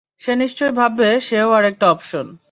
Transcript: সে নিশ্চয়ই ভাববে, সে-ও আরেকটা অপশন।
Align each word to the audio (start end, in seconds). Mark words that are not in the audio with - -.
সে 0.21 0.35
নিশ্চয়ই 0.35 0.71
ভাববে, 0.71 1.21
সে-ও 1.21 1.51
আরেকটা 1.51 1.91
অপশন। 1.91 2.37